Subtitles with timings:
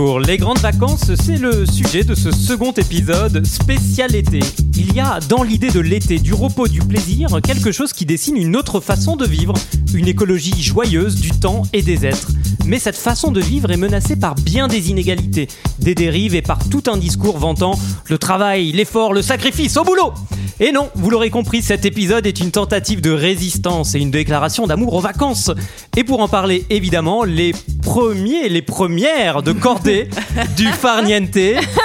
[0.00, 0.20] Bonjour.
[0.20, 4.40] Les grandes vacances, c'est le sujet de ce second épisode spécial été.
[4.76, 8.36] Il y a dans l'idée de l'été, du repos, du plaisir, quelque chose qui dessine
[8.36, 9.54] une autre façon de vivre,
[9.94, 12.28] une écologie joyeuse du temps et des êtres.
[12.66, 16.68] Mais cette façon de vivre est menacée par bien des inégalités, des dérives et par
[16.68, 17.78] tout un discours vantant
[18.08, 20.12] le travail, l'effort, le sacrifice, au boulot
[20.60, 24.66] Et non, vous l'aurez compris, cet épisode est une tentative de résistance et une déclaration
[24.66, 25.50] d'amour aux vacances.
[25.96, 30.08] Et pour en parler, évidemment, les premiers, les premières de cordée
[30.56, 31.38] du Farniente,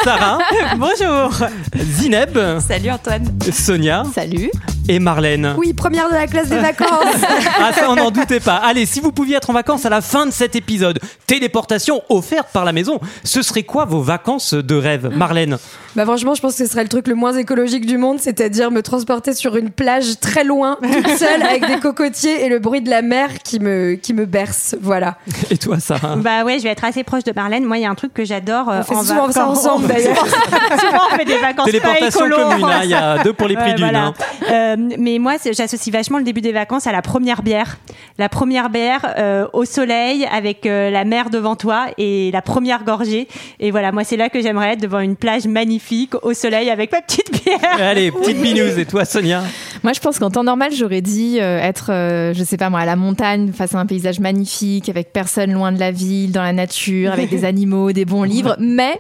[0.04, 0.40] Sarah,
[0.78, 4.52] Bonjour Zineb, Salut Antoine Sonia Salut.
[4.88, 5.56] Et Marlène.
[5.58, 6.90] Oui, première de la classe des vacances.
[7.58, 8.56] Ah ça on n'en doutait pas.
[8.58, 12.48] Allez, si vous pouviez être en vacances à la fin de cet épisode, téléportation offerte
[12.54, 15.58] par la maison, ce serait quoi vos vacances de rêve Marlène?
[15.96, 18.70] Bah franchement, je pense que ce serait le truc le moins écologique du monde, c'est-à-dire
[18.72, 22.82] me transporter sur une plage très loin, toute seule, avec des cocotiers et le bruit
[22.82, 24.76] de la mer qui me, qui me berce.
[24.82, 25.16] Voilà.
[25.50, 26.18] Et toi Sarah?
[26.18, 27.64] Bah ouais, je vais être assez proche de Marlène.
[27.64, 29.58] Moi, il y a un truc que j'adore euh, On fait en souvent ça vacances.
[29.66, 30.26] ensemble d'ailleurs.
[30.28, 33.56] Souvent, on fait des vacances pas Téléportation commune, hein, il y a deux pour les
[33.56, 33.86] prix Ouais, d'une.
[33.86, 34.06] voilà.
[34.08, 34.14] hein.
[34.52, 37.78] Euh, mais moi, j'associe vachement le début des vacances à la première bière.
[38.18, 42.84] La première bière euh, au soleil avec euh, la mer devant toi et la première
[42.84, 43.28] gorgée.
[43.60, 46.92] Et voilà, moi, c'est là que j'aimerais être devant une plage magnifique au soleil avec
[46.92, 47.60] ma petite bière.
[47.80, 48.78] Allez, petite binouze.
[48.78, 49.44] Et toi Sonia?
[49.84, 52.80] Moi, je pense qu'en temps normal, j'aurais dit euh, être, euh, je sais pas moi,
[52.80, 56.42] à la montagne, face à un paysage magnifique, avec personne loin de la ville, dans
[56.42, 58.56] la nature, avec des animaux, des bons livres.
[58.60, 59.00] Mais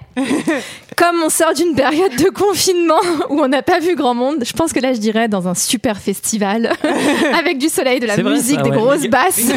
[0.96, 4.54] comme on sort d'une période de confinement où on n'a pas vu grand monde, je
[4.54, 6.72] pense que là, je dirais dans un super festival
[7.40, 8.78] avec du soleil, de la vrai, musique, ça, des ouais.
[8.78, 9.40] grosses Une- basses.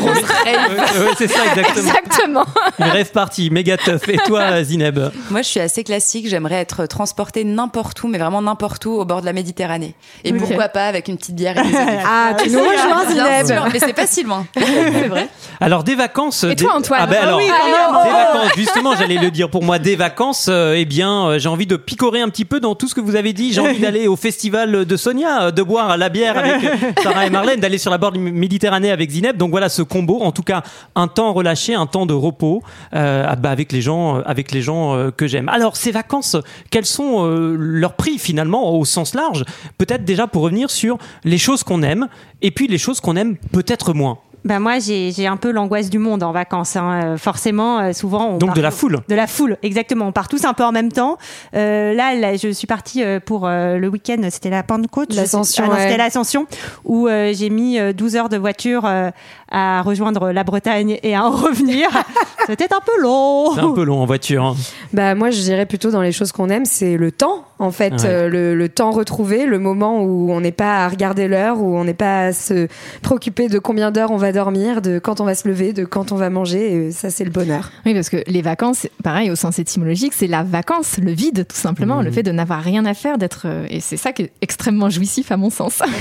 [0.48, 1.88] Ouais, ouais, c'est ça exactement.
[1.88, 2.44] Exactement.
[2.78, 4.08] Une rêve partie, méga tough.
[4.08, 4.98] Et toi Zineb
[5.30, 6.28] Moi, je suis assez classique.
[6.28, 9.94] J'aimerais être transportée n'importe où, mais vraiment n'importe où, au bord de la Méditerranée.
[10.24, 11.76] Et pourquoi pas avec une petite bière et des.
[12.06, 13.46] Ah, tu nous rejoins, Bien Zineb.
[13.46, 14.46] sûr, mais c'est pas si loin.
[14.56, 15.28] c'est vrai.
[15.60, 16.44] Alors des vacances.
[16.44, 18.52] Et des- toi, Antoine Ah ben Ah alors, oui, des vacances.
[18.56, 20.46] Justement, j'allais le dire pour moi, des vacances.
[20.48, 23.00] euh, eh bien, euh, j'ai envie de picorer un petit peu dans tout ce que
[23.00, 23.52] vous avez dit.
[23.52, 27.26] J'ai envie d'aller au festival de Sonia, euh, de boire la bière avec euh, Sarah
[27.26, 29.36] et Marlène, d'aller sur la bord du Méditerranée avec Zineb.
[29.36, 30.20] Donc voilà ce combo.
[30.20, 30.62] En tout cas,
[30.94, 32.62] un temps relâché, un temps de repos
[32.94, 35.48] euh, ah bah, avec les gens, avec les gens euh, que j'aime.
[35.48, 36.36] Alors ces vacances,
[36.70, 39.44] quels sont euh, leurs prix finalement au sens large?
[39.76, 42.08] Peut-être déjà pour revenir sur les choses qu'on aime
[42.42, 44.18] et puis les choses qu'on aime peut-être moins.
[44.44, 46.76] Bah moi, j'ai j'ai un peu l'angoisse du monde en vacances.
[46.76, 47.00] hein.
[47.02, 48.28] Euh, Forcément, euh, souvent.
[48.30, 48.98] On Donc part- de la foule.
[49.08, 50.06] De la foule, exactement.
[50.06, 51.18] On part tous un peu en même temps.
[51.54, 54.16] Euh, là, là, je suis partie euh, pour euh, le week-end.
[54.30, 55.14] C'était la Pentecôte.
[55.14, 55.82] L'Ascension, Ah ouais.
[55.82, 56.46] C'était l'Ascension
[56.84, 59.10] où euh, j'ai mis euh, 12 heures de voiture euh,
[59.50, 61.88] à rejoindre la Bretagne et à en revenir.
[62.46, 63.52] C'était un peu long.
[63.54, 64.44] C'est un peu long en voiture.
[64.44, 64.56] hein.
[64.92, 67.92] Bah moi je dirais plutôt dans les choses qu'on aime, c'est le temps en fait,
[67.94, 68.04] Ouais.
[68.04, 71.76] Euh, le, le temps retrouvé, le moment où on n'est pas à regarder l'heure, où
[71.76, 72.68] on n'est pas à se
[73.02, 76.12] préoccuper de combien d'heures on va dormir, de quand on va se lever, de quand
[76.12, 77.70] on va manger, et ça c'est le bonheur.
[77.84, 81.56] Oui, parce que les vacances, pareil, au sens étymologique, c'est la vacance, le vide, tout
[81.56, 83.42] simplement, le fait de n'avoir rien à faire, d'être.
[83.46, 85.82] euh, Et c'est ça qui est extrêmement jouissif, à mon sens.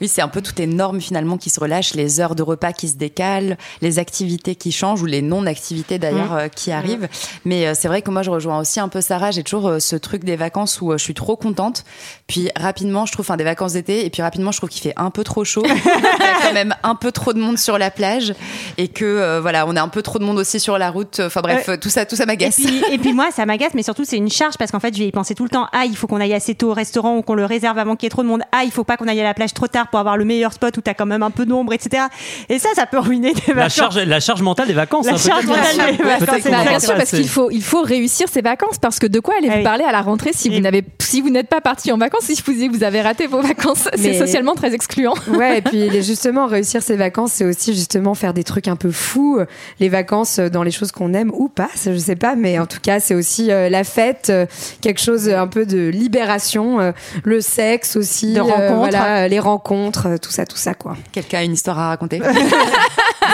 [0.00, 2.72] Oui, c'est un peu toutes les normes finalement qui se relâchent, les heures de repas
[2.72, 7.08] qui se décalent, les activités qui changent ou les non-activités d'ailleurs euh, qui arrivent.
[7.46, 9.78] Mais euh, c'est vrai que moi je rejoins aussi un peu Sarah, j'ai toujours euh,
[9.78, 11.84] ce truc des vacances où je suis trop contente.
[12.26, 14.92] Puis rapidement, je trouve, enfin des vacances d'été, et puis rapidement, je trouve qu'il fait
[14.96, 15.64] un peu trop chaud.
[15.66, 18.34] Il y a quand même un peu trop de monde sur la plage
[18.76, 21.20] et que voilà, on a un peu trop de monde aussi sur la route.
[21.20, 22.60] Enfin bref, tout ça, tout ça m'agace.
[22.90, 25.08] et puis moi, ça m'agace, mais surtout c'est une charge parce qu'en fait, je vais
[25.08, 25.68] y penser tout le temps.
[25.72, 28.06] Ah, il faut qu'on aille assez tôt au restaurant ou qu'on le réserve avant qu'il
[28.06, 28.42] y ait trop de monde.
[28.52, 30.52] Ah, il faut pas qu'on aille à la plage trop tard pour avoir le meilleur
[30.52, 32.04] spot où t'as quand même un peu d'ombre, etc.
[32.48, 33.74] Et ça, ça peut ruiner des La vacances.
[33.74, 35.06] charge, la charge mentale des vacances.
[35.06, 38.28] La hein, charge mentale des vacances, Bah, bien sûr, parce qu'il faut, il faut réussir
[38.28, 38.78] ses vacances.
[38.78, 39.62] Parce que de quoi allez-vous oui.
[39.62, 42.24] parler à la rentrée si vous Et- n'avez, si vous n'êtes pas parti en vacances,
[42.24, 43.88] si vous, vous avez raté vos vacances?
[43.96, 45.14] C'est socialement très excluant.
[45.28, 48.90] Ouais, et puis justement réussir ses vacances, c'est aussi justement faire des trucs un peu
[48.90, 49.38] fous.
[49.80, 52.66] Les vacances euh, dans les choses qu'on aime ou pas, je sais pas, mais en
[52.66, 54.46] tout cas c'est aussi euh, la fête, euh,
[54.80, 56.92] quelque chose un peu de libération, euh,
[57.24, 58.74] le sexe aussi, De rencontres.
[58.76, 59.75] voilà, les rencontres,
[60.06, 60.96] euh, tout ça, tout ça quoi.
[61.12, 62.20] Quelqu'un a une histoire à raconter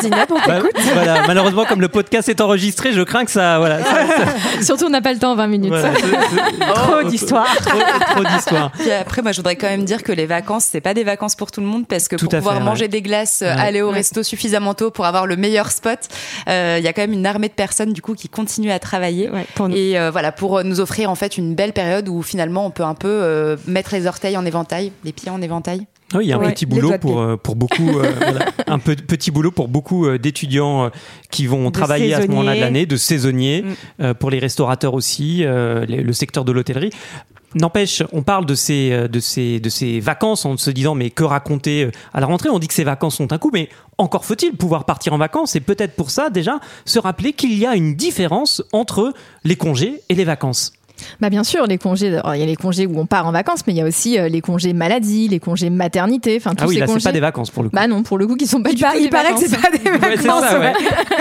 [0.00, 0.58] Zineb, on Bah,
[0.94, 3.58] voilà, malheureusement, comme le podcast est enregistré, je crains que ça.
[3.58, 4.04] Voilà, ça-
[4.62, 5.68] Surtout, on n'a pas le temps, 20 minutes.
[5.68, 7.54] voilà, c'est- Trop d'histoires.
[7.56, 7.78] Trop,
[8.14, 8.72] trop d'histoires.
[8.78, 11.36] Puis après, moi, je voudrais quand même dire que les vacances, c'est pas des vacances
[11.36, 12.88] pour tout le monde parce que Tout pour pouvoir fait, manger ouais.
[12.88, 13.60] des glaces, euh, Ouais.
[13.60, 15.98] aller au resto suffisamment tôt pour avoir le meilleur spot,
[16.48, 18.78] euh, il y a quand même une armée de personnes du coup qui continuent à
[18.78, 19.28] travailler.
[19.30, 19.76] Ouais, pour nous.
[19.76, 22.82] Et euh, voilà, pour nous offrir en fait une belle période où finalement on peut
[22.84, 25.86] un peu euh, mettre les orteils en éventail, les pieds en éventail.
[26.14, 28.78] Oui, il y a un Ouais, petit boulot pour, euh, pour beaucoup, euh, voilà, un
[28.78, 30.90] peu, petit boulot pour beaucoup euh, d'étudiants
[31.30, 33.74] qui vont De travailler à ce moment-là de l'année, de saisonniers, Mm.
[34.02, 36.90] euh, pour les restaurateurs aussi, euh, les- le secteur de l'hôtellerie.
[37.54, 41.22] N'empêche, on parle de ces, de, ces, de ces vacances en se disant mais que
[41.22, 42.48] raconter à la rentrée?
[42.48, 43.68] On dit que ces vacances sont un coup, mais
[43.98, 47.66] encore faut-il pouvoir partir en vacances et peut-être pour ça déjà se rappeler qu'il y
[47.66, 49.12] a une différence entre
[49.44, 50.72] les congés et les vacances.
[51.20, 52.08] Bah bien sûr, les congés.
[52.18, 53.84] alors, Il y a les congés où on part en vacances, mais il y a
[53.86, 56.36] aussi euh, les congés maladie, les congés maternité.
[56.36, 57.04] Enfin, tous Ah oui, ces là c'est congés.
[57.04, 57.76] pas des vacances pour le coup.
[57.76, 59.34] Bah non, pour le coup, qui sont pas Il, du par- tout il des paraît
[59.34, 59.48] que vacances.
[59.50, 60.44] c'est pas des Ouais, vacances.
[60.44, 60.72] ça, ouais.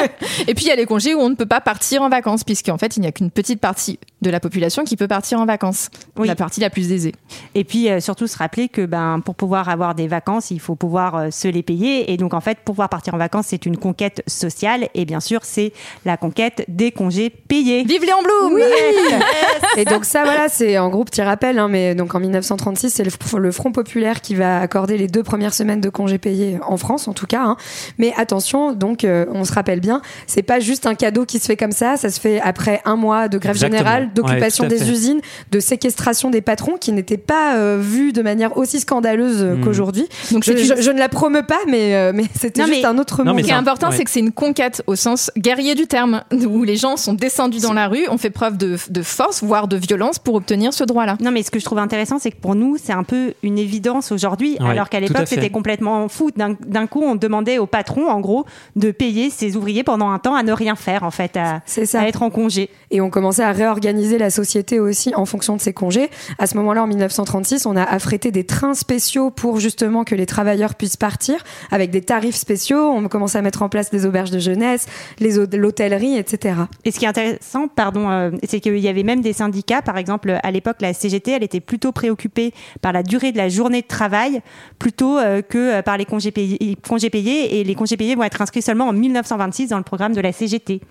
[0.47, 2.44] Et puis il y a les congés où on ne peut pas partir en vacances,
[2.44, 5.45] puisqu'en fait, il n'y a qu'une petite partie de la population qui peut partir en
[5.45, 5.89] vacances.
[6.18, 6.27] Oui.
[6.27, 7.13] La partie la plus aisée.
[7.56, 10.75] Et puis euh, surtout se rappeler que ben pour pouvoir avoir des vacances, il faut
[10.75, 12.12] pouvoir euh, se les payer.
[12.12, 14.88] Et donc en fait, pour pouvoir partir en vacances, c'est une conquête sociale.
[14.94, 15.73] Et bien sûr, c'est
[16.06, 17.83] la conquête des congés payés.
[17.83, 18.62] Vive Léon Blum Oui
[19.77, 23.03] Et donc ça, voilà, c'est en gros petit rappel, hein, mais donc en 1936, c'est
[23.03, 26.77] le, le Front populaire qui va accorder les deux premières semaines de congés payés en
[26.77, 27.41] France, en tout cas.
[27.44, 27.57] hein.
[27.97, 31.45] Mais attention, donc euh, on se rappelle bien, c'est pas juste un cadeau qui se
[31.45, 33.77] fait comme ça, ça se fait après un mois de grève Exactement.
[33.79, 34.89] générale, d'occupation Ouais, des fait.
[34.91, 35.21] usines,
[35.51, 39.63] de séquestration des patrons, qui n'étaient pas euh, vus de manière aussi scandaleuse euh, Mm.
[39.63, 40.07] qu'aujourd'hui.
[40.31, 43.23] Donc Je, ne la promeux pas, mais, euh, mais c'était Non, juste mais- un autre
[43.23, 43.95] mais Ce qui est important, ouais.
[43.97, 47.59] c'est que c'est une conquête au sens guerrier du terme, où les gens sont descendus
[47.59, 50.86] dans la rue, ont fait preuve de, de force, voire de violence pour obtenir ce
[50.86, 51.18] droit-là.
[51.19, 53.57] Non, mais ce que je trouve intéressant, c'est que pour nous, c'est un peu une
[53.57, 56.30] évidence aujourd'hui, Ouais, alors qu'à l'époque, c'était complètement fou.
[56.33, 58.45] D'un d'un coup, on demandait au patron, en gros,
[58.77, 61.86] de payer ses ouvriers pendant un temps à ne rien faire, en fait, à, C'est
[61.86, 62.00] ça.
[62.00, 62.69] à être en congé.
[62.92, 66.09] Et on commençait à réorganiser la société aussi en fonction de ses congés.
[66.39, 70.25] À ce moment-là, en 1936, on a affrété des trains spéciaux pour justement que les
[70.25, 72.89] travailleurs puissent partir avec des tarifs spéciaux.
[72.89, 74.86] On commençait à mettre en place des auberges de jeunesse,
[75.19, 76.56] l'hôtellerie, etc.
[76.86, 79.98] Et ce qui est intéressant, pardon, euh, c'est qu'il y avait même des syndicats, par
[79.98, 83.82] exemple, à l'époque, la CGT, elle était plutôt préoccupée par la durée de la journée
[83.82, 84.42] de travail
[84.78, 87.60] plutôt euh, que euh, par les congés payés, congés payés.
[87.60, 90.32] Et les congés payés vont être inscrits seulement en 1926 dans le programme de la
[90.32, 90.82] CGT.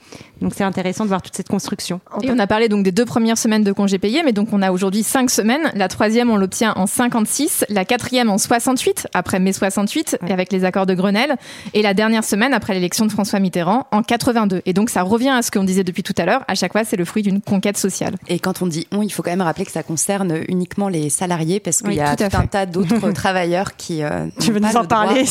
[0.40, 2.00] Donc c'est intéressant de voir toute cette construction.
[2.22, 4.62] Et on a parlé donc des deux premières semaines de congés payés, mais donc on
[4.62, 5.70] a aujourd'hui cinq semaines.
[5.74, 10.50] La troisième, on l'obtient en 56, la quatrième en 68, après mai 68, et avec
[10.50, 11.36] les accords de Grenelle,
[11.72, 14.62] et la dernière semaine après l'élection de François Mitterrand en 82.
[14.66, 16.42] Et donc ça revient à ce qu'on disait depuis tout à l'heure.
[16.48, 18.16] À chaque fois, c'est le fruit d'une conquête sociale.
[18.26, 21.10] Et quand on dit on, il faut quand même rappeler que ça concerne uniquement les
[21.10, 24.02] salariés parce qu'il Oui, y a tout un tas d'autres travailleurs qui.
[24.02, 25.24] euh, Tu veux nous en parler.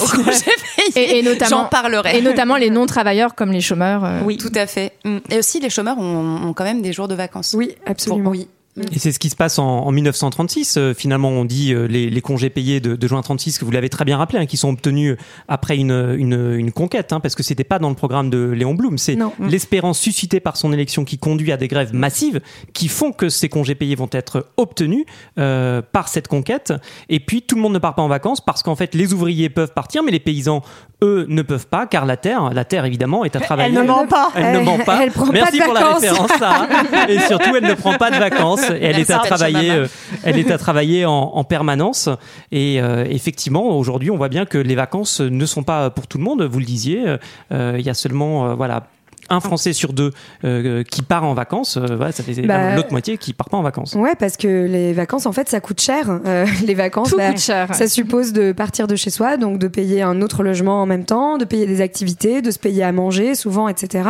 [0.95, 2.17] Et, et notamment, J'en parlerai.
[2.17, 4.03] et notamment les non-travailleurs comme les chômeurs.
[4.05, 4.37] euh, Oui.
[4.37, 4.93] Tout à fait.
[5.05, 5.17] Mm.
[5.29, 7.53] Et aussi, les chômeurs ont, ont quand même des jours de vacances.
[7.57, 8.23] Oui, absolument.
[8.23, 8.47] Pour- oui.
[8.93, 10.77] Et c'est ce qui se passe en, en 1936.
[10.77, 13.71] Euh, finalement, on dit euh, les, les congés payés de, de juin 36, que vous
[13.71, 15.17] l'avez très bien rappelé, hein, qui sont obtenus
[15.49, 18.75] après une, une, une conquête, hein, parce que c'était pas dans le programme de Léon
[18.75, 18.97] Blum.
[18.97, 19.33] C'est Non.
[19.39, 22.39] l'espérance suscitée par son élection qui conduit à des grèves massives,
[22.73, 25.03] qui font que ces congés payés vont être obtenus
[25.39, 26.71] euh, par cette conquête.
[27.09, 29.49] Et puis, tout le monde ne part pas en vacances parce qu'en fait, les ouvriers
[29.49, 30.61] peuvent partir, mais les paysans,
[31.03, 33.75] eux, ne peuvent pas, car la terre, la terre évidemment, est à travailler.
[33.75, 34.31] Elle ne ment pas.
[34.35, 35.03] Elle ne ment pas.
[35.03, 36.67] Elle prend pas Merci de pour la référence, Sarah.
[37.09, 38.68] Et surtout, elle ne prend pas de vacances.
[38.71, 39.71] Et elle est à travailler.
[39.71, 39.87] euh,
[40.23, 42.09] elle est à travailler en, en permanence.
[42.51, 46.17] Et euh, effectivement, aujourd'hui, on voit bien que les vacances ne sont pas pour tout
[46.17, 46.43] le monde.
[46.43, 47.17] Vous le disiez, euh,
[47.51, 48.87] euh, il y a seulement, euh, voilà.
[49.31, 50.11] Un Français sur deux
[50.43, 53.57] euh, qui part en vacances, euh, voilà, ça fait Bah, l'autre moitié qui part pas
[53.57, 53.93] en vacances.
[53.93, 56.19] Ouais, parce que les vacances, en fait, ça coûte cher.
[56.25, 57.75] Euh, les vacances, Tout bah, coûte cher.
[57.75, 61.05] ça suppose de partir de chez soi, donc de payer un autre logement en même
[61.05, 64.09] temps, de payer des activités, de se payer à manger souvent, etc.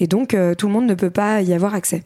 [0.00, 2.02] Et donc, euh, tout le monde ne peut pas y avoir accès.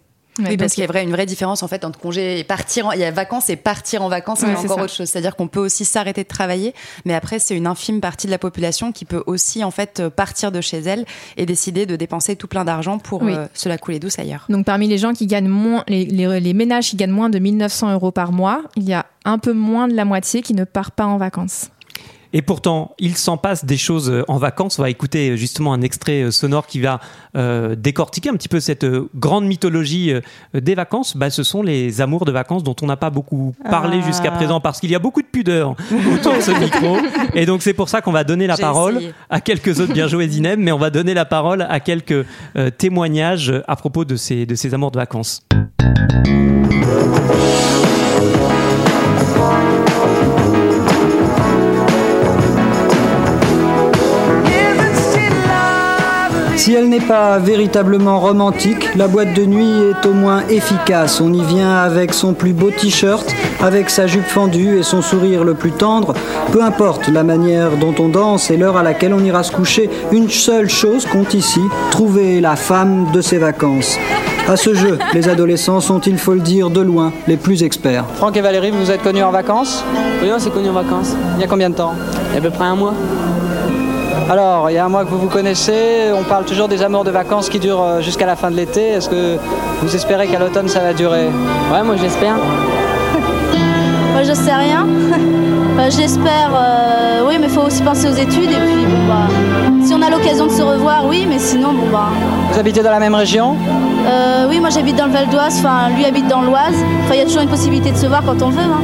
[0.48, 2.86] Oui, parce qu'il y a vrai- une vraie différence en fait entre congé et partir.
[2.86, 2.92] En...
[2.92, 4.84] Il y a vacances et partir en vacances, Ouais, c'est c'est encore ça.
[4.84, 5.08] autre chose.
[5.08, 8.38] C'est-à-dire qu'on peut aussi s'arrêter de travailler, mais après c'est une infime partie de la
[8.38, 11.04] population qui peut aussi en fait partir de chez elle
[11.36, 13.34] et décider de dépenser tout plein d'argent pour Oui.
[13.34, 14.46] euh, se la couler douce ailleurs.
[14.48, 17.38] Donc parmi les gens qui gagnent moins, les, les- les ménages qui gagnent moins de
[17.38, 20.64] 1900 euros par mois, il y a un peu moins de la moitié qui ne
[20.64, 21.68] part pas en vacances.
[22.32, 24.78] Et pourtant, il s'en passe des choses euh, en vacances.
[24.78, 27.00] On va écouter euh, justement un extrait euh, sonore qui va
[27.36, 30.12] euh, décortiquer un petit peu cette grande mythologie
[30.54, 31.16] des vacances.
[31.16, 34.06] Bah, ce sont les amours de vacances dont on n'a pas beaucoup parlé Ah.
[34.06, 35.74] jusqu'à présent parce qu'il y a beaucoup de pudeur
[36.14, 36.96] autour de ce micro.
[37.34, 39.14] Et donc c'est pour ça qu'on va donner la parole essayé.
[39.28, 42.24] à quelques autres, bien joué Zineb, mais on va donner la parole à quelques
[42.56, 45.42] euh, témoignages à propos de ces, de ces amours de vacances.
[56.60, 61.18] Si elle n'est pas véritablement romantique, la boîte de nuit est au moins efficace.
[61.22, 63.26] On y vient avec son plus beau t-shirt,
[63.62, 66.12] avec sa jupe fendue et son sourire le plus tendre.
[66.52, 69.88] Peu importe la manière dont on danse et l'heure à laquelle on ira se coucher,
[70.12, 73.96] une seule chose compte ici, trouver la femme de ses vacances.
[74.46, 78.04] À ce jeu, les adolescents sont, il faut le dire, de loin les plus experts.
[78.16, 79.82] Franck et Valérie, vous vous êtes connus en vacances?
[80.22, 81.16] Oui, on s'est connus en vacances.
[81.36, 81.94] Il y a combien de temps?
[82.28, 82.92] Il y a à peu près un mois.
[84.28, 87.04] Alors, il y a un mois que vous vous connaissez, on parle toujours des amours
[87.04, 88.88] de vacances qui durent euh, jusqu'à la fin de l'été.
[88.88, 89.38] Est-ce que
[89.82, 91.26] vous espérez qu'à l'automne ça va durer?
[91.72, 92.36] Ouais, moi j'espère.
[94.12, 94.86] Moi je sais rien.
[95.72, 98.50] Enfin, J'espère, euh, oui, mais il faut aussi penser aux études.
[98.50, 99.28] Et puis, bon, bah,
[99.84, 102.08] si on a l'occasion de se revoir, oui, mais sinon, bon, bah.
[102.52, 103.56] Vous habitez dans la même région?
[104.06, 106.74] Euh, oui, moi j'habite dans le Val d'Oise, enfin, lui habite dans l'Oise.
[107.04, 108.60] Enfin, il y a toujours une possibilité de se voir quand on veut.
[108.60, 108.80] Hein.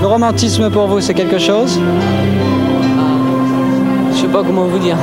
[0.00, 1.80] Le romantisme pour vous, c'est quelque chose?
[4.36, 4.98] Pas comment vous dire.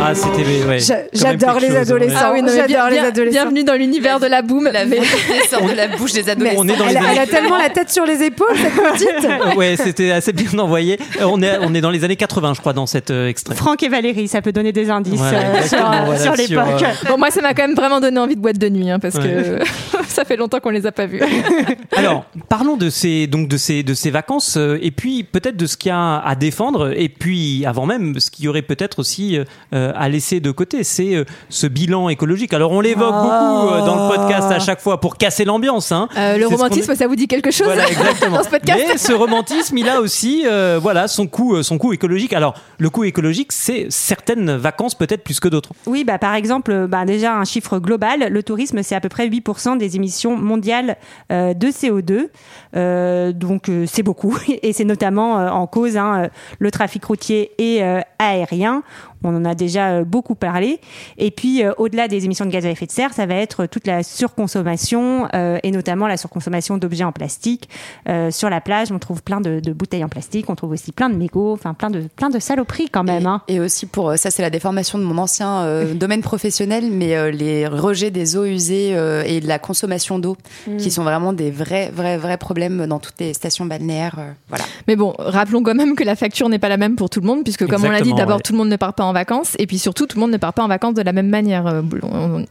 [0.00, 0.78] Ah, c'était ouais,
[1.12, 1.76] J'adore les ouais.
[1.76, 2.18] adolescents.
[2.22, 3.32] Ah oui, non, J'adore les adolescents.
[3.40, 4.64] Bienvenue dans l'univers de la boum.
[4.72, 5.08] La vérité
[5.50, 6.56] sort de la bouche des adolescents.
[6.60, 8.56] On est dans les elle, a, années elle a tellement la tête sur les épaules,
[8.56, 9.28] cette petite.
[9.58, 10.98] ouais, c'était assez bien envoyé.
[11.20, 13.54] Euh, On est, on est dans les années 80, je crois, dans cet euh, extrait.
[13.54, 16.82] Franck et Valérie, ça peut donner des indices euh, sur, voilà, sur l'époque.
[16.82, 18.98] euh, Bon, moi, ça m'a quand même vraiment donné envie de boîte de nuit, hein,
[18.98, 19.58] parce que
[20.08, 21.20] ça fait longtemps qu'on les a pas vus.
[21.96, 25.76] Alors, parlons de ces, donc de ces, de ces vacances, et puis peut-être de ce
[25.76, 29.38] qu'il y a à défendre, et puis avant même, ce qu'il y aurait peut-être aussi
[29.74, 32.52] euh, à laisser de côté, c'est euh, ce bilan écologique.
[32.54, 35.92] Alors, on l'évoque beaucoup euh, dans le podcast à chaque fois pour casser l'ambiance.
[35.92, 36.08] Hein.
[36.16, 38.36] Euh, le romantisme, ça vous dit quelque chose Voilà, exactement.
[38.38, 41.92] dans ce podcast Mais ce romantisme, il a aussi, euh, voilà, son coût, son coût
[41.92, 42.32] écologique.
[42.32, 45.70] Alors, le coût écologique, c'est certaines vacances peut-être plus que d'autres.
[45.86, 49.28] Oui, bah, par exemple, bah, déjà un chiffre global, le tourisme, c'est à peu près
[49.28, 50.96] 8% des émissions mondiales
[51.32, 52.28] euh, de CO2.
[52.76, 54.36] Euh, donc euh, c'est beaucoup.
[54.62, 58.82] Et c'est notamment euh, en cause hein, le trafic routier et euh, aérien.
[59.24, 60.80] On en a déjà euh, beaucoup parlé.
[61.16, 63.66] Et puis, euh, au-delà des émissions de gaz à effet de serre, ça va être
[63.66, 64.02] toute la
[64.48, 67.68] surconsommation euh, et notamment la surconsommation d'objets en plastique.
[68.08, 70.92] Euh, sur la plage, on trouve plein de, de bouteilles en plastique, on trouve aussi
[70.92, 73.26] plein de mégots, enfin plein de, plein de saloperies quand même.
[73.26, 73.42] hein.
[73.48, 77.16] Et aussi pour euh, ça, c'est la déformation de mon ancien euh, domaine professionnel, mais
[77.16, 80.36] euh, les rejets des eaux usées euh, et de la consommation d'eau,
[80.78, 84.16] qui sont vraiment des vrais, vrais, vrais problèmes dans toutes les stations balnéaires.
[84.18, 84.64] euh, voilà.
[84.86, 87.26] Mais bon, rappelons quand même que la facture n'est pas la même pour tout le
[87.26, 88.42] monde, puisque comme on l'a dit, d'abord ouais.
[88.42, 90.36] tout le monde ne part pas en vacances, et puis surtout tout le monde ne
[90.36, 91.66] part pas en vacances de la même manière.
[91.66, 91.82] Euh,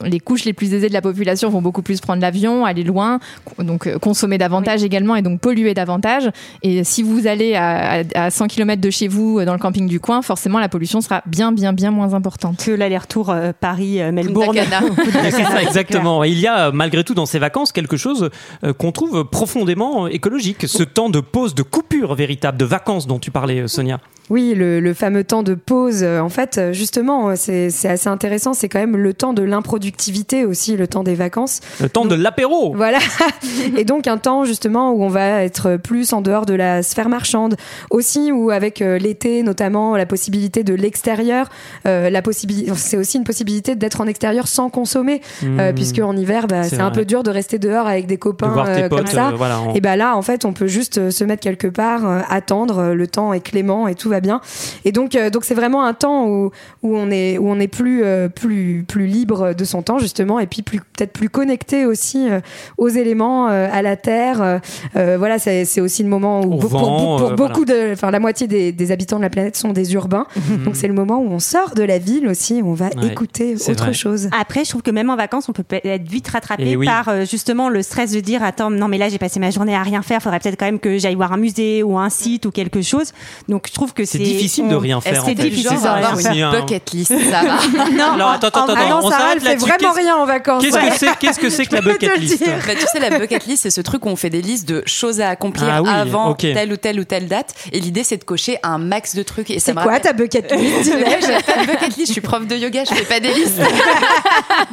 [0.04, 3.20] les couches les plus aisées de la population vont beaucoup plus prendre l'avion, aller loin,
[3.60, 6.30] donc euh, consommer davantage également, et donc polluer davantage.
[6.64, 9.60] Et si vous allez à, à- à 100 km de chez vous, euh, dans le
[9.60, 12.58] camping du coin, forcément la pollution sera bien, bien, bien moins importante.
[12.64, 14.58] Que l'aller-retour euh, Paris-Melbourne.
[15.32, 16.24] Ça, exactement.
[16.24, 18.30] Il y a malgré tout dans ces vacances quelque chose
[18.64, 20.68] euh, qu'on trouve profondément euh, écologique.
[20.68, 24.00] Ce temps de pause, de coupure véritable, de vacances dont tu parlais, euh, Sonia.
[24.30, 26.00] Oui, le, le fameux temps de pause.
[26.04, 28.54] euh, En fait, euh, justement, euh, c'est assez intéressant.
[28.54, 31.62] C'est quand même le temps de l'improductivité aussi, le temps des vacances.
[31.82, 32.74] Le temps de l'apéro.
[32.76, 33.00] Voilà.
[33.78, 37.10] Et donc un temps justement où on va être plus en dehors de la sphère
[37.10, 37.56] marchande.
[37.90, 41.50] Aussi où avec l'été notamment la possibilité de l'extérieur,
[41.86, 45.76] euh, la possibilité, c'est aussi une possibilité d'être en extérieur sans consommer, euh, Mmh.
[45.76, 48.54] puisque en hiver, bah, C'est un peu dur de rester dehors avec des de copains
[48.68, 49.30] euh, comme ça.
[49.30, 52.20] euh, voilà, Et bah là, en fait, on peut juste se mettre quelque part, euh,
[52.30, 54.42] attendre, le temps est clément et tout va bien.
[54.86, 56.52] Et donc, euh, donc c'est vraiment un temps où,
[56.84, 60.40] où on est, où on est plus, euh, plus, plus libre de son temps justement,
[60.40, 62.40] et puis plus peut-être plus connecté aussi euh,
[62.78, 64.60] aux éléments, euh, à la terre.
[64.94, 68.12] voilà, c'est c'est aussi le moment où pour, pour- vent, pour euh, beaucoup de, enfin
[68.12, 70.26] la moitié des, des habitants de la planète sont des urbains.
[70.66, 73.08] donc c'est le moment où on sort de la ville aussi, où on va Ouais,
[73.12, 73.94] écouter autre vrai.
[73.94, 74.30] chose.
[74.40, 76.86] Après, je trouve que même en vacances, on peut pe- être vite rattrapé oui.
[76.86, 79.76] par euh, justement le stress de dire attends, non mais là j'ai passé ma journée
[79.76, 82.46] à rien faire, faudrait peut-être quand même que j'aille voir un musée ou un site
[82.46, 83.12] ou quelque chose.
[83.50, 85.94] Donc je trouve que C'est c'est difficile de rien faire, du difficile genre de à
[85.96, 86.32] rien avoir faire.
[86.34, 87.58] une Un- bucket list, ça va
[88.14, 90.64] Alors attends, attends, Ah attends, non, on Sarah, elle fait vraiment rien en vacances.
[90.64, 90.90] Qu'est-ce Ouais.
[90.90, 92.44] que c'est Qu'est-ce que c'est que la bucket list.
[92.46, 94.84] Bah, tu sais, la bucket list, c'est ce truc où on fait des listes de
[94.86, 97.54] choses à accomplir Ah oui, avant telle ou telle ou telle date.
[97.72, 99.54] Et l'idée, c'est de cocher un max de trucs.
[99.60, 100.94] C'est quoi rappelle- ta bucket list?
[100.98, 103.34] Ouais, j'ai pas de bucket list, je suis prof de yoga, je fais pas des
[103.34, 103.60] listes.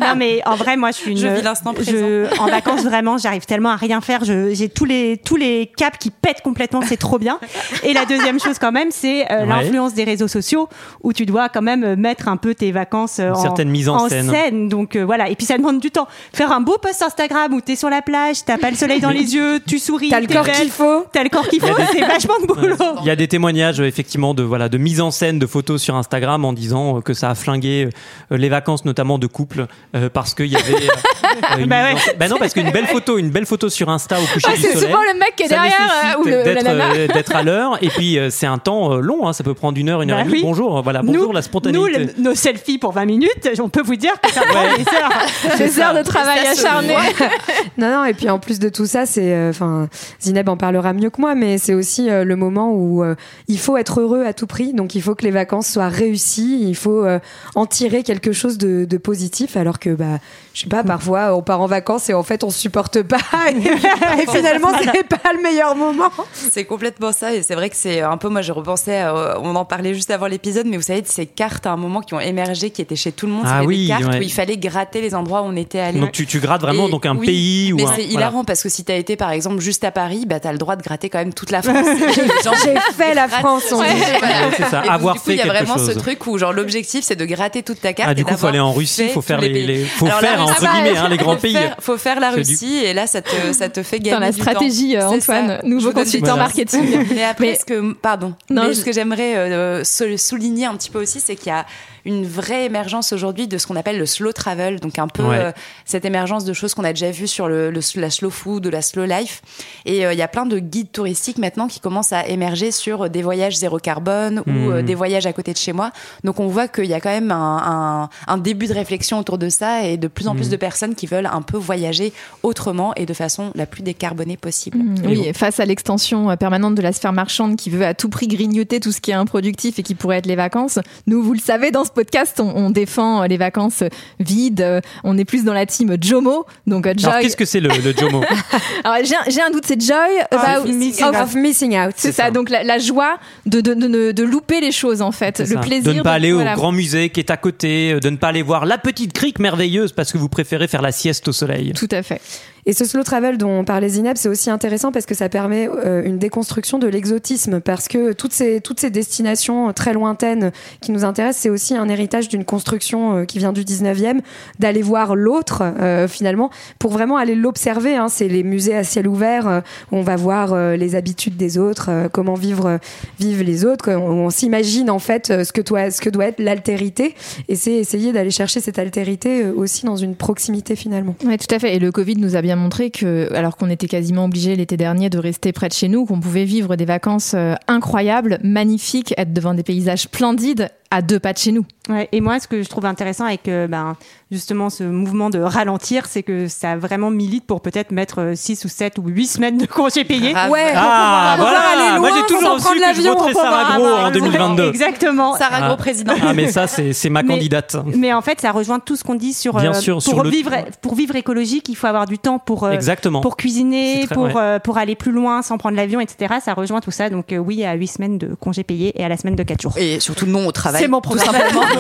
[0.01, 1.19] Non mais en vrai, moi je suis une.
[1.19, 4.23] Je vis l'instant je- En vacances, vraiment, j'arrive tellement à rien faire.
[4.25, 6.81] J'ai tous les tous les caps qui pètent complètement.
[6.87, 7.39] C'est trop bien.
[7.83, 9.47] Et la deuxième chose quand même, c'est euh, Ouais.
[9.47, 10.69] l'influence des réseaux sociaux
[11.03, 13.89] où tu dois quand même euh, mettre un peu tes vacances euh, Une certaine mise
[13.89, 14.69] en scène.
[14.69, 16.07] Donc euh, voilà, et puis ça demande du temps.
[16.33, 19.11] Faire un beau post Instagram où t'es sur la plage, t'as pas le soleil dans
[19.11, 21.05] les yeux, tu souris, T'as le corps qu'il faut.
[21.13, 22.77] T'as le corps qu'il faut, c'est vachement de boulot.
[23.01, 25.95] Il y a des témoignages effectivement de voilà de mise en scène de photos sur
[25.97, 27.89] Instagram en disant que ça a flingué
[28.31, 30.73] les vacances notamment de couples euh, parce qu'il y avait
[31.55, 31.93] euh, une Bah ouais.
[31.95, 34.55] en bah non parce qu'une belle photo une belle photo sur Insta au coucher Ah,
[34.57, 36.65] du c'est soleil souvent le mec qui est derrière nécessite ou, le, ou la d'être
[36.65, 37.07] nana.
[37.09, 39.79] d'être à l'heure et puis euh, c'est un temps euh, long hein, ça peut prendre
[39.79, 40.43] une heure une heure Bah et demie oui.
[40.43, 43.97] bonjour voilà bonjour la Nous, spontanéité le- nos selfies pour 20 minutes, on peut vous
[43.97, 45.59] dire que ça prend des heures.
[45.59, 46.95] Des heures de travail acharné.
[47.79, 49.89] Non, non, et puis en plus de tout ça, c'est, euh, enfin,
[50.21, 53.15] Zineb en parlera mieux que moi, mais c'est aussi euh, le moment où euh,
[53.49, 54.73] il faut être heureux à tout prix.
[54.73, 57.19] Donc il faut que les vacances soient réussies, il faut euh,
[57.55, 60.19] en tirer quelque chose de, de positif, alors que, bah,
[60.55, 63.19] je sais pas, parfois on part en vacances et en fait on se supporte pas,
[63.51, 63.57] et,
[64.23, 66.11] et finalement c'est pas le meilleur moment.
[66.33, 69.57] C'est complètement ça et c'est vrai que c'est un peu moi je repensais euh, on
[69.57, 72.15] en parlait juste avant l'épisode mais vous savez de ces cartes à un moment qui
[72.15, 74.19] ont émergé qui étaient chez tout le monde Ah oui, des cartes ouais.
[74.19, 75.99] où il fallait gratter les endroits où on était allé.
[76.01, 78.11] donc tu, tu grattes vraiment Et donc un oui, pays ou mais un c'est voilà.
[78.13, 80.77] hilarant parce que si t'as été par exemple juste à Paris bah t'as le droit
[80.77, 81.85] de gratter quand même toute la France
[82.65, 84.01] J'ai fait la France, on Ouais, dit.
[84.21, 84.47] voilà.
[84.47, 86.27] Ouais, c'est ça, Et donc, avoir du coup, fait il y a vraiment ce truc
[86.29, 88.61] où genre l'objectif c'est de gratter toute ta carte ah du et coup faut aller
[88.61, 91.53] en Russie fait faut faire les, faut faire entre guillemets hein, les grands faut pays
[91.55, 94.21] faire- faut faire la du- Russie et là ça te ça te fait gagner Dans
[94.21, 94.43] la du temps.
[94.51, 95.67] stratégie, euh, C'est Antoine, ça.
[95.67, 97.07] nouveau consultant marketing.
[97.15, 100.67] Mais après, Mais- ce que, pardon, Non, mais je- ce que j'aimerais euh, sou- souligner
[100.67, 101.65] un petit peu aussi, c'est qu'il y a
[102.07, 105.39] une vraie émergence aujourd'hui de ce qu'on appelle le slow travel, donc un peu Ouais.
[105.39, 105.53] euh,
[105.87, 108.69] cette émergence de choses qu'on a déjà vues sur le, le- la slow food, de
[108.69, 109.41] la slow life.
[109.87, 113.09] Et euh, il y a plein de guides touristiques maintenant qui commencent à émerger sur
[113.09, 115.93] des voyages zéro carbone ou euh, des voyages à côté de chez moi.
[116.25, 119.39] Donc on voit qu'il y a quand même un, un- un début de réflexion autour
[119.39, 122.13] de ça et de plus en plus de personnes qui veulent un peu voyager
[122.43, 124.79] autrement et de façon la plus décarbonée possible.
[124.79, 128.09] Mm, Oui, face à l'extension euh, permanente de la sphère marchande qui veut à tout
[128.09, 131.33] prix grignoter tout ce qui est improductif et qui pourrait être les vacances, nous, vous
[131.33, 133.83] le savez, dans ce podcast, on, on défend euh, les vacances
[134.21, 134.61] vides.
[134.61, 136.45] euh, On est plus dans la team Jomo.
[136.67, 137.07] Donc, Joy.
[137.11, 138.23] alors qu'est-ce que c'est le, le Jomo
[138.85, 139.97] Alors, j'ai un- j'ai un doute, c'est Joy
[140.31, 141.93] about missing of- Of missing out.
[141.97, 145.13] C'est ça, donc la, la joie de, de, de, de- de louper les choses en
[145.13, 145.61] fait, C'est le ça.
[145.61, 146.53] plaisir de ne pas aller voilà.
[146.53, 149.39] au grand musée qui est à côté, de ne pas aller voir la petite crique
[149.39, 151.73] merveilleuse parce que vous préférez faire la sieste au soleil.
[151.75, 152.21] Tout à fait.
[152.67, 156.03] Et ce slow travel dont parlait Zineb, c'est aussi intéressant parce que ça permet euh,
[156.05, 157.61] une déconstruction de l'exotisme.
[157.61, 161.89] Parce que toutes ces, toutes ces destinations très lointaines qui nous intéressent, c'est aussi un
[161.89, 164.21] héritage d'une construction euh, qui vient du 19e,
[164.59, 167.97] d'aller voir l'autre euh, finalement, pour vraiment aller l'observer.
[167.97, 168.09] Hein.
[168.09, 169.61] C'est les musées à ciel ouvert euh,
[169.93, 172.79] où on va voir euh, les habitudes des autres, euh, comment vivre, euh,
[173.19, 173.91] vivent les autres.
[173.91, 177.15] On, on s'imagine en fait euh, ce que, ce que doit être l'altérité.
[177.49, 181.15] Et c'est essayer d'aller chercher cette altérité euh, aussi dans une proximité finalement.
[181.25, 181.75] Oui, tout à fait.
[181.77, 185.11] Et le Covid nous a bien montré que, alors qu'on était quasiment obligé l'été dernier
[185.11, 189.33] de rester près de chez nous, qu'on pouvait vivre des vacances euh, incroyables, magnifiques, être
[189.33, 191.65] devant des paysages splendides à deux pas de chez nous.
[191.89, 193.97] Ouais, et moi, ce que je trouve intéressant avec euh, ben,
[194.31, 198.69] justement ce mouvement de ralentir, c'est que ça vraiment milite pour peut-être mettre 6 ou
[198.69, 200.35] 7 ou 8 semaines de congés payés.
[200.49, 201.59] Ouais, Ah aller voilà,
[201.91, 204.69] loin moi j'ai toujours su que je l'avion, voterais pour Sarah Gros en un- 2022.
[204.69, 205.35] Exactement.
[205.37, 205.67] Sarah Ah.
[205.69, 206.15] Gros président.
[206.27, 207.77] Ah mais ça c'est ma candidate.
[207.87, 210.23] Mais en fait, ça rejoint tout ce qu'on dit sur, Bien euh, sûr, pour, sur
[210.23, 213.21] le- vivre, pour vivre écologique, il faut avoir du temps pour, euh, Exactement.
[213.21, 214.33] pour cuisiner, pour, ouais.
[214.37, 216.37] euh, pour aller plus loin sans prendre l'avion, etc.
[216.43, 217.11] Ça rejoint tout ça.
[217.11, 219.61] Donc euh, oui, à 8 semaines de congés payés et à la semaine de 4
[219.61, 219.75] jours.
[219.77, 220.84] Et surtout non au travail.
[220.85, 221.35] C'est mon tout programme.
[221.35, 221.63] simplement.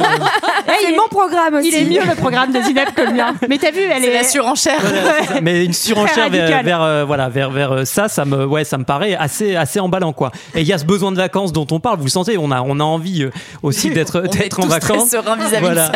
[0.67, 1.69] Eh, il est- mon programme aussi.
[1.69, 3.35] Il est mieux le programme de Zineb que le mien.
[3.49, 4.14] Mais t'as vu, elle C'est est.
[4.14, 4.81] la surenchère.
[4.81, 8.47] Voilà, c'est mais une surenchère vers, vers, euh, voilà vers vers euh, ça ça me
[8.47, 11.17] ouais ça me paraît assez assez emballant quoi et il y a ce besoin de
[11.17, 13.31] vacances dont on parle vous le sentez on a on a envie euh,
[13.62, 15.93] aussi d'être On est d'être en vacances vis-à-vis Voilà.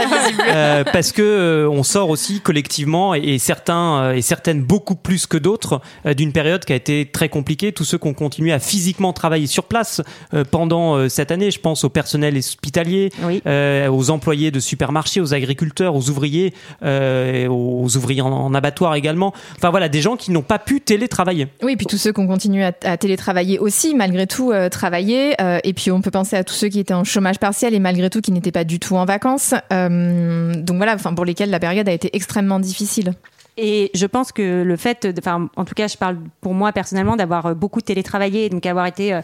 [0.49, 5.27] Euh, parce que euh, on sort aussi collectivement et, et certains et certaines beaucoup plus
[5.27, 8.53] que d'autres euh, d'une période qui a été très compliquée tous ceux qui ont continué
[8.53, 10.03] à physiquement travailler sur place
[10.35, 12.88] euh, pendant euh, cette année je pense au personnel hospitalier
[13.23, 13.43] Oui.
[13.47, 18.95] euh, aux employés de supermarchés, aux agriculteurs, aux ouvriers, euh, aux ouvriers en, en abattoir
[18.95, 19.33] également.
[19.57, 21.49] Enfin voilà, des gens qui n'ont pas pu télétravailler.
[21.63, 24.69] Oui, et puis tous ceux qui ont continué à, à télétravailler aussi, malgré tout, euh,
[24.69, 25.35] travailler.
[25.41, 27.79] Euh, et puis on peut penser à tous ceux qui étaient en chômage partiel et
[27.81, 29.55] malgré tout qui n'étaient pas du tout en vacances.
[29.73, 33.13] Euh, donc voilà, enfin pour lesquels la période a été extrêmement difficile.
[33.61, 36.71] Et je pense que le fait, de- enfin, en tout cas, je parle pour moi
[36.71, 39.21] personnellement d'avoir beaucoup télétravaillé, et donc avoir été euh,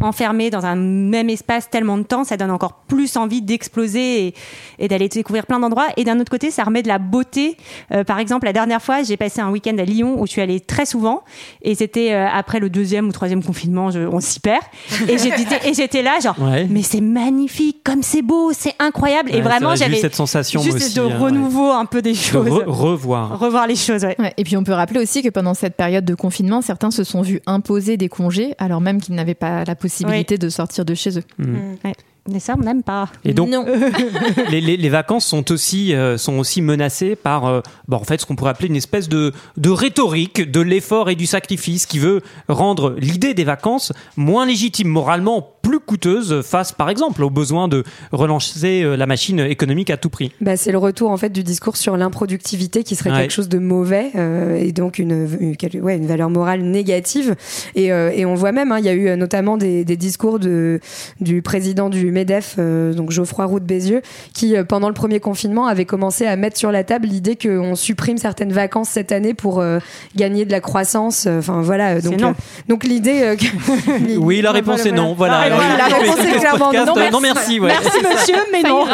[0.00, 4.34] enfermé dans un même espace tellement de temps, ça donne encore plus envie d'exploser et,
[4.78, 5.86] et d'aller découvrir plein d'endroits.
[5.96, 7.56] Et d'un autre côté, ça remet de la beauté.
[7.92, 10.40] Euh, par exemple, la dernière fois, j'ai passé un week-end à Lyon où je suis
[10.40, 11.22] allée très souvent,
[11.62, 14.62] et c'était euh, après le deuxième ou troisième confinement, je- on s'y perd.
[15.08, 16.66] Et j'étais là, genre, Ouais.
[16.70, 19.30] mais c'est magnifique, comme c'est beau, c'est incroyable.
[19.30, 21.14] Ouais, et vraiment, j'avais cette sensation, juste aussi, de hein, ouais.
[21.16, 23.38] renouveau un peu des De choses, re- revoir.
[23.38, 24.04] revoir les choses.
[24.04, 24.16] Ouais.
[24.18, 27.04] Ouais, et puis on peut rappeler aussi que pendant cette période de confinement, certains se
[27.04, 30.84] sont vus imposer des congés alors même qu'ils n'avaient pas la possibilité possibilité de sortir
[30.84, 31.24] de chez eux.
[31.38, 31.74] Mm.
[31.84, 31.94] Ouais.
[32.30, 33.08] Mais ça, on n'aime pas.
[33.24, 33.64] Et donc, non.
[34.50, 38.20] les, les- les vacances sont aussi, euh, sont aussi menacées par euh, bon, en fait,
[38.20, 41.98] ce qu'on pourrait appeler une espèce de, de rhétorique de l'effort et du sacrifice qui
[41.98, 47.68] veut rendre l'idée des vacances moins légitime, moralement plus coûteuse face, par exemple, au besoin
[47.68, 50.32] de relancer euh, la machine économique à tout prix.
[50.40, 53.20] Bah, c'est le retour en fait du discours sur l'improductivité qui serait Ouais.
[53.22, 57.36] quelque chose de mauvais euh, et donc une, une, quelle- ouais, une valeur morale négative.
[57.74, 60.38] Et, euh, et on voit même, hein, il y a eu notamment des, des discours
[60.38, 60.80] de,
[61.20, 64.02] du président du MEDEF, euh, donc Geoffroy Roux de Bézieux,
[64.34, 67.74] qui euh, pendant le premier confinement avait commencé à mettre sur la table l'idée qu'on
[67.76, 69.78] supprime certaines vacances cette année pour euh,
[70.16, 71.26] gagner de la croissance.
[71.26, 72.28] Enfin voilà, donc non.
[72.30, 72.32] euh,
[72.68, 73.20] donc l'idée.
[73.22, 75.14] euh, que- Oui, la réponse est non.
[75.14, 75.48] Voilà.
[75.78, 76.84] La réponse est clairement non.
[76.86, 77.60] Non, Non, merci.
[77.60, 77.68] ouais.
[77.68, 78.84] Merci monsieur, mais non.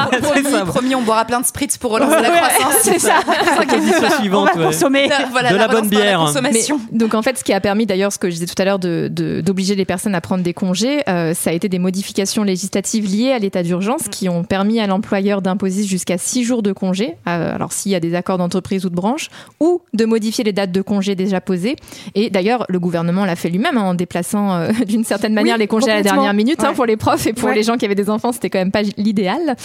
[0.95, 1.01] Ça.
[1.01, 2.75] On boira plein de spritz pour relancer la croissance.
[2.83, 3.15] C'est ça.
[3.27, 4.49] On suivante.
[4.55, 4.67] va ouais.
[4.67, 5.09] consommer.
[5.31, 6.19] Voilà, De la bonne bière.
[6.21, 6.81] consommation.
[6.93, 8.65] Mais- donc en fait, ce qui a permis d'ailleurs, ce que je disais tout à
[8.65, 11.79] l'heure, de- de- d'obliger les personnes à prendre des congés, euh, ça a été des
[11.79, 16.63] modifications législatives liées à l'état d'urgence qui ont permis à l'employeur d'imposer jusqu'à six jours
[16.63, 19.29] de congés, euh, alors s'il y a des accords d'entreprise ou de branche,
[19.61, 21.77] ou de modifier les dates de congés déjà posées.
[22.15, 25.61] Et d'ailleurs, le gouvernement l'a fait lui-même hein, en déplaçant euh, d'une certaine manière Oui,
[25.61, 27.55] les congés à la dernière minute hein, pour les profs et pour Ouais.
[27.55, 29.57] les gens qui avaient des enfants, c'était quand même pas l'idéal.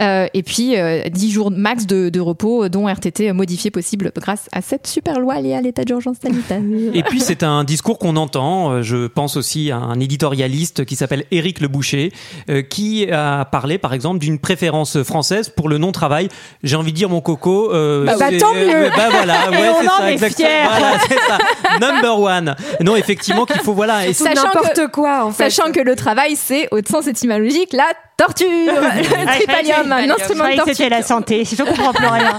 [0.00, 4.48] Euh, et puis euh, 10 jours max de, de repos, dont RTT modifié possible grâce
[4.52, 6.60] à cette super loi liée à l'état d'urgence sanitaire.
[6.94, 8.70] Et puis c'est un discours qu'on entend.
[8.72, 12.12] euh, Je pense aussi à un éditorialiste qui s'appelle Éric Le Boucher,
[12.50, 16.28] euh, qui a parlé par exemple d'une préférence française pour le non-travail.
[16.62, 17.72] J'ai envie de dire mon coco.
[17.72, 18.74] euh, Bah, bah, tant mieux.
[18.86, 20.48] euh, Bah voilà, ouais, on c'est en ça, est exactement.
[20.48, 20.68] fiers.
[20.68, 21.38] Voilà, c'est ça.
[21.80, 22.56] Number one.
[22.82, 24.06] Non, effectivement qu'il faut voilà.
[24.06, 25.50] Et Sachant n'importe quoi en fait.
[25.50, 28.46] Sachant que le travail, c'est, au sens étymologique, la torture.
[28.46, 31.44] le tripalium, un instrument que c'était la santé.
[31.44, 32.38] Je comprends plus rien.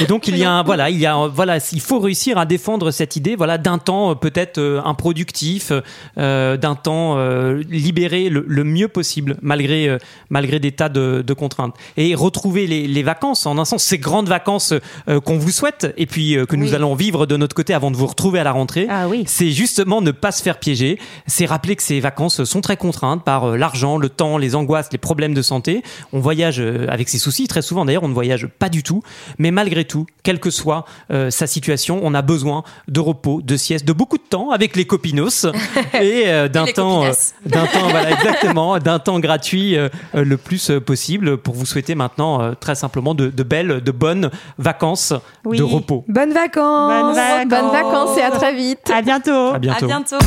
[0.00, 2.38] Et donc il y a un, voilà, il y a un- voilà, il faut réussir
[2.38, 5.72] à défendre cette idée, voilà, d'un temps euh, peut-être euh, improductif,
[6.18, 9.98] euh, d'un temps euh, libéré le, le mieux possible malgré euh,
[10.30, 13.98] malgré des tas de, de contraintes et retrouver les, les vacances en un sens ces
[13.98, 14.72] grandes vacances
[15.08, 16.74] euh, qu'on vous souhaite et puis euh, que nous Oui.
[16.74, 18.86] allons vivre de notre côté avant de vous retrouver à la rentrée.
[18.90, 19.24] Ah oui.
[19.26, 23.22] C'est justement ne pas se faire piéger, c'est rappeler que ces vacances sont très contraintes
[23.24, 25.82] par euh, l'argent, le temps, les angoisses, les problèmes de santé.
[26.12, 27.48] On voyage euh, avec ses soucis.
[27.48, 29.02] Très souvent, d'ailleurs, on ne voyage pas du tout.
[29.38, 33.56] Mais malgré tout, quelle que soit euh, sa situation, on a besoin de repos, de
[33.56, 35.46] sieste, de beaucoup de temps avec les copinos
[35.94, 37.12] et euh, d'un temps, euh,
[37.50, 39.76] temps, voilà, exactement, d'un temps gratuit
[40.14, 45.12] le plus possible pour vous souhaiter maintenant très simplement de, belles, de bonnes vacances
[45.44, 46.04] de repos.
[46.08, 47.16] Bonnes vacances,
[47.48, 48.90] bonnes vacances, et à très vite.
[48.90, 49.52] À À bientôt.
[49.52, 50.18] À bientôt.